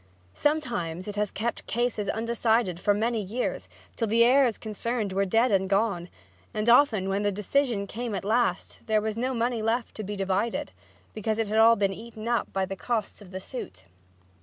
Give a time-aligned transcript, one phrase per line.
[0.33, 5.51] Sometimes it has kept cases undecided for many years, till the heirs concerned were dead
[5.51, 6.09] and gone;
[6.55, 10.15] and often when the decision came at last there was no money left to be
[10.15, 10.71] divided,
[11.13, 13.85] because it had all been eaten up by the costs of the suit.